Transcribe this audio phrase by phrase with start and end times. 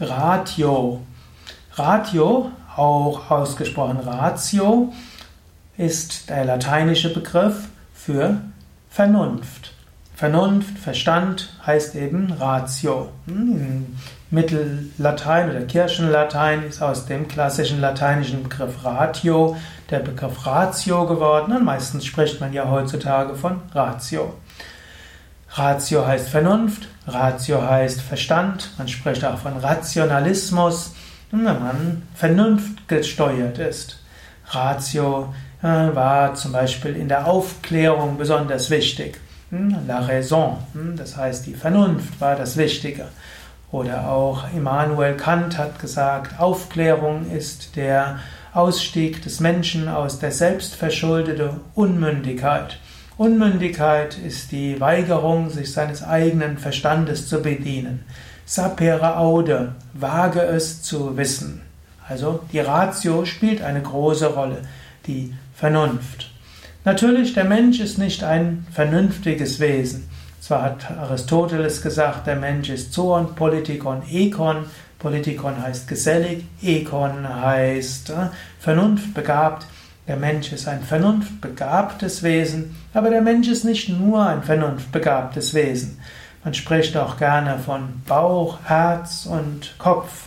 [0.00, 1.02] Ratio.
[1.74, 4.92] Ratio, auch ausgesprochen Ratio,
[5.76, 8.40] ist der lateinische Begriff für
[8.88, 9.74] Vernunft.
[10.14, 13.10] Vernunft, Verstand heißt eben Ratio.
[13.26, 13.96] Im
[14.30, 19.56] Mittellatein oder Kirchenlatein ist aus dem klassischen lateinischen Begriff Ratio
[19.90, 24.34] der Begriff Ratio geworden und meistens spricht man ja heutzutage von Ratio.
[25.52, 30.94] Ratio heißt Vernunft, Ratio heißt Verstand, man spricht auch von Rationalismus,
[31.32, 34.00] wenn man vernunftgesteuert ist.
[34.46, 39.20] Ratio äh, war zum Beispiel in der Aufklärung besonders wichtig.
[39.50, 43.08] Hm, la raison, hm, das heißt die Vernunft war das Wichtige.
[43.72, 48.20] Oder auch Immanuel Kant hat gesagt, Aufklärung ist der
[48.52, 52.78] Ausstieg des Menschen aus der selbstverschuldeten Unmündigkeit.
[53.20, 58.02] Unmündigkeit ist die Weigerung, sich seines eigenen Verstandes zu bedienen.
[58.46, 61.60] Sapere aude, wage es zu wissen.
[62.08, 64.62] Also die Ratio spielt eine große Rolle,
[65.06, 66.30] die Vernunft.
[66.86, 70.08] Natürlich, der Mensch ist nicht ein vernünftiges Wesen.
[70.40, 74.64] Zwar hat Aristoteles gesagt, der Mensch ist Zoon, Politikon, Ekon.
[74.98, 78.28] Politikon heißt gesellig, Ekon heißt äh,
[78.60, 79.66] vernunftbegabt.
[80.10, 86.00] Der Mensch ist ein vernunftbegabtes Wesen, aber der Mensch ist nicht nur ein vernunftbegabtes Wesen.
[86.42, 90.24] Man spricht auch gerne von Bauch, Herz und Kopf.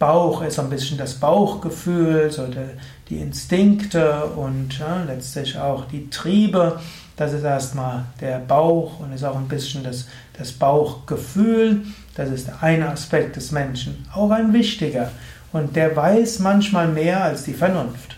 [0.00, 2.48] Bauch ist so ein bisschen das Bauchgefühl, so
[3.08, 6.80] die Instinkte und ja, letztlich auch die Triebe.
[7.16, 11.82] Das ist erstmal der Bauch und ist auch ein bisschen das, das Bauchgefühl.
[12.16, 15.12] Das ist ein Aspekt des Menschen, auch ein wichtiger.
[15.52, 18.15] Und der weiß manchmal mehr als die Vernunft.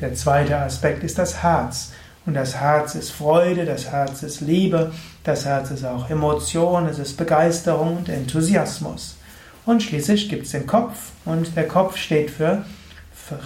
[0.00, 1.92] Der zweite Aspekt ist das Herz.
[2.24, 4.92] Und das Herz ist Freude, das Herz ist Liebe,
[5.24, 9.16] das Herz ist auch Emotion, es ist Begeisterung und Enthusiasmus.
[9.64, 12.64] Und schließlich gibt es den Kopf und der Kopf steht für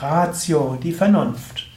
[0.00, 1.68] Ratio, die Vernunft.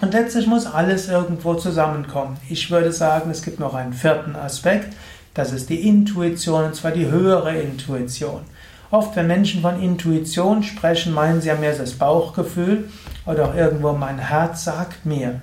[0.00, 2.36] Und letztlich muss alles irgendwo zusammenkommen.
[2.50, 4.94] Ich würde sagen, es gibt noch einen vierten Aspekt,
[5.32, 8.40] das ist die Intuition, und zwar die höhere Intuition.
[8.90, 12.88] Oft, wenn Menschen von Intuition sprechen, meinen sie ja mehr das Bauchgefühl
[13.24, 15.40] oder auch irgendwo mein Herz sagt mir.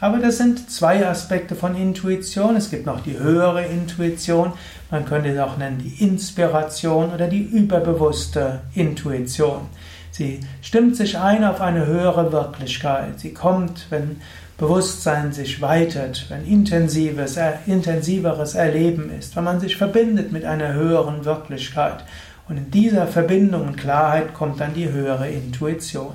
[0.00, 2.56] Aber das sind zwei Aspekte von Intuition.
[2.56, 4.52] Es gibt noch die höhere Intuition.
[4.90, 9.62] Man könnte es auch nennen die Inspiration oder die überbewusste Intuition.
[10.10, 13.18] Sie stimmt sich ein auf eine höhere Wirklichkeit.
[13.18, 14.20] Sie kommt, wenn
[14.58, 21.24] Bewusstsein sich weitet, wenn intensives, intensiveres Erleben ist, wenn man sich verbindet mit einer höheren
[21.24, 22.04] Wirklichkeit.
[22.48, 26.14] Und in dieser Verbindung und Klarheit kommt dann die höhere Intuition.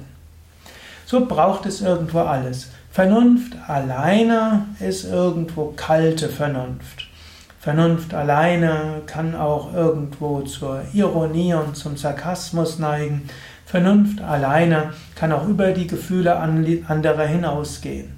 [1.06, 2.69] So braucht es irgendwo alles.
[2.91, 7.07] Vernunft alleine ist irgendwo kalte Vernunft.
[7.59, 13.28] Vernunft alleine kann auch irgendwo zur Ironie und zum Sarkasmus neigen.
[13.66, 18.17] Vernunft alleine kann auch über die Gefühle anderer hinausgehen.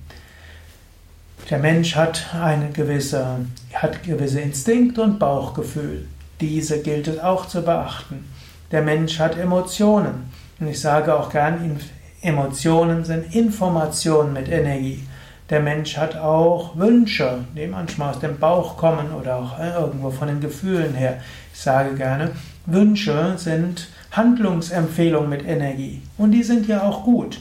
[1.49, 3.25] Der Mensch hat eine gewisse,
[3.73, 6.05] hat gewisse Instinkt und Bauchgefühl.
[6.41, 8.25] Diese gilt es auch zu beachten.
[8.71, 10.31] Der Mensch hat Emotionen.
[10.59, 11.79] Und ich sage auch gern,
[12.21, 15.03] Emotionen sind Informationen mit Energie.
[15.51, 20.09] Der Mensch hat auch Wünsche, die manchmal aus dem Bauch kommen oder auch äh, irgendwo
[20.09, 21.17] von den Gefühlen her.
[21.53, 22.31] Ich sage gerne,
[22.65, 26.01] Wünsche sind Handlungsempfehlungen mit Energie.
[26.17, 27.39] Und die sind ja auch gut.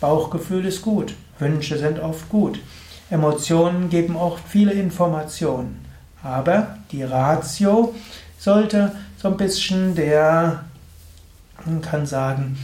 [0.00, 1.14] Bauchgefühl ist gut.
[1.38, 2.58] Wünsche sind oft gut.
[3.10, 5.84] Emotionen geben oft viele Informationen.
[6.22, 7.94] Aber die Ratio
[8.40, 10.64] sollte so ein bisschen der,
[11.66, 12.56] man kann sagen,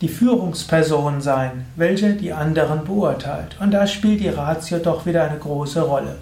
[0.00, 3.56] die Führungsperson sein, welche die anderen beurteilt.
[3.58, 6.14] Und da spielt die Ratio doch wieder eine große Rolle.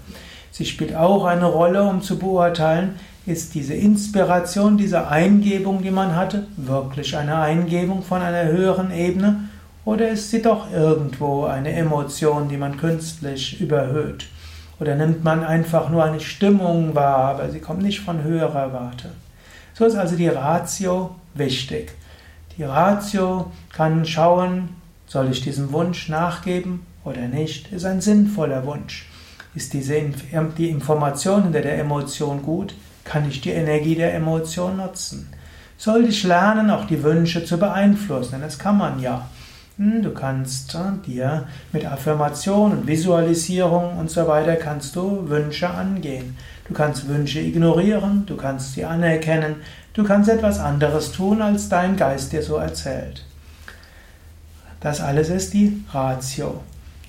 [0.50, 6.16] Sie spielt auch eine Rolle, um zu beurteilen, ist diese Inspiration, diese Eingebung, die man
[6.16, 9.40] hatte, wirklich eine Eingebung von einer höheren Ebene
[9.84, 14.26] oder ist sie doch irgendwo eine Emotion, die man künstlich überhöht?
[14.78, 19.10] Oder nimmt man einfach nur eine Stimmung wahr, aber sie kommt nicht von höherer Warte?
[19.74, 21.94] So ist also die Ratio wichtig.
[22.56, 24.70] Die Ratio kann schauen,
[25.06, 27.72] soll ich diesem Wunsch nachgeben oder nicht?
[27.72, 29.08] Ist ein sinnvoller Wunsch.
[29.54, 30.00] Ist diese,
[30.58, 32.74] die Information hinter der Emotion gut?
[33.04, 35.28] Kann ich die Energie der Emotion nutzen?
[35.78, 38.32] Soll ich lernen, auch die Wünsche zu beeinflussen?
[38.32, 39.28] Denn das kann man ja.
[39.78, 46.34] Du kannst äh, dir mit Affirmation und Visualisierung und so weiter kannst du Wünsche angehen.
[46.66, 49.56] Du kannst Wünsche ignorieren, du kannst sie anerkennen,
[49.92, 53.26] du kannst etwas anderes tun, als dein Geist dir so erzählt.
[54.80, 56.62] Das alles ist die Ratio.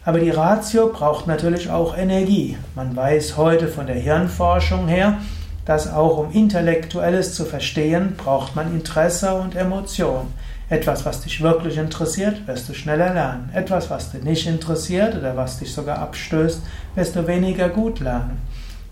[0.03, 2.57] Aber die Ratio braucht natürlich auch Energie.
[2.75, 5.19] Man weiß heute von der Hirnforschung her,
[5.63, 10.27] dass auch um Intellektuelles zu verstehen, braucht man Interesse und Emotion.
[10.69, 13.49] Etwas, was dich wirklich interessiert, wirst du schneller lernen.
[13.53, 16.61] Etwas, was dich nicht interessiert oder was dich sogar abstößt,
[16.95, 18.41] wirst du weniger gut lernen.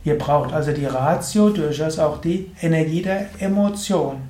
[0.04, 4.30] Hier braucht also die Ratio durchaus auch die Energie der Emotion.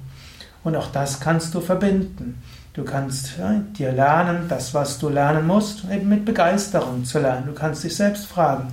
[0.64, 2.42] Und auch das kannst du verbinden.
[2.74, 7.46] Du kannst ja, dir lernen, das, was du lernen musst, eben mit Begeisterung zu lernen.
[7.46, 8.70] Du kannst dich selbst fragen,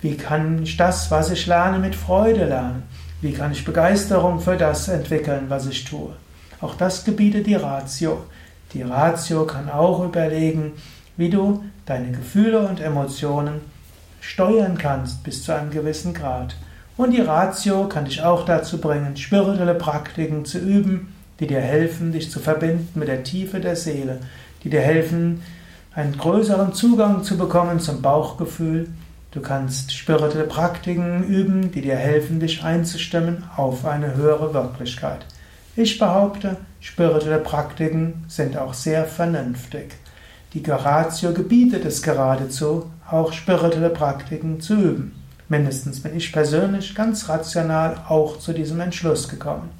[0.00, 2.82] wie kann ich das, was ich lerne, mit Freude lernen?
[3.20, 6.12] Wie kann ich Begeisterung für das entwickeln, was ich tue?
[6.60, 8.24] Auch das gebietet die Ratio.
[8.72, 10.72] Die Ratio kann auch überlegen,
[11.16, 13.60] wie du deine Gefühle und Emotionen
[14.20, 16.56] steuern kannst bis zu einem gewissen Grad.
[16.96, 22.12] Und die Ratio kann dich auch dazu bringen, spirituelle Praktiken zu üben, die dir helfen,
[22.12, 24.20] dich zu verbinden mit der Tiefe der Seele,
[24.62, 25.42] die dir helfen,
[25.94, 28.88] einen größeren Zugang zu bekommen zum Bauchgefühl.
[29.32, 35.24] Du kannst spirituelle Praktiken üben, die dir helfen, dich einzustimmen auf eine höhere Wirklichkeit.
[35.76, 39.94] Ich behaupte, spirituelle Praktiken sind auch sehr vernünftig.
[40.52, 45.14] Die Ratio gebietet es geradezu, auch spirituelle Praktiken zu üben.
[45.48, 49.70] Mindestens bin ich persönlich ganz rational auch zu diesem Entschluss gekommen.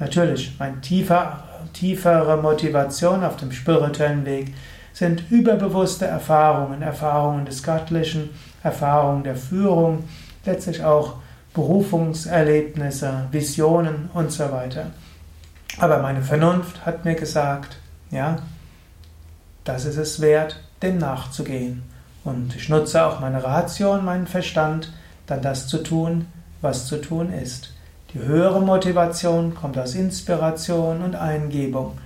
[0.00, 1.44] Natürlich, meine tiefer,
[1.74, 4.52] tiefere Motivation auf dem spirituellen Weg
[4.92, 8.30] sind überbewusste Erfahrungen, Erfahrungen des Göttlichen,
[8.64, 10.08] Erfahrungen der Führung,
[10.44, 11.14] letztlich auch
[11.54, 14.86] Berufungserlebnisse, Visionen und so weiter.
[15.78, 17.76] Aber meine Vernunft hat mir gesagt,
[18.10, 18.38] ja,
[19.64, 21.82] das ist es wert, dem nachzugehen.
[22.24, 24.92] Und ich nutze auch meine Ratio und meinen Verstand,
[25.26, 26.26] dann das zu tun,
[26.60, 27.72] was zu tun ist.
[28.12, 31.98] Die höhere Motivation kommt aus Inspiration und Eingebung.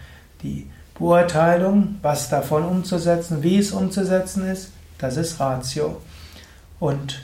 [0.42, 6.00] Die Beurteilung, was davon umzusetzen, wie es umzusetzen ist, das ist Ratio.
[6.78, 7.22] Und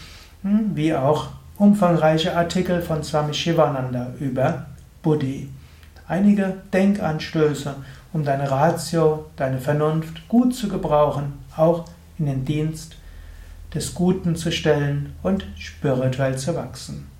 [0.42, 4.66] hm, wie auch umfangreiche Artikel von Swami Shivananda über
[5.02, 5.48] Buddhi.
[6.06, 7.74] Einige Denkanstöße,
[8.12, 11.86] um deine Ratio, deine Vernunft gut zu gebrauchen, auch
[12.20, 12.96] in den Dienst
[13.74, 17.15] des Guten zu stellen und spirituell zu wachsen.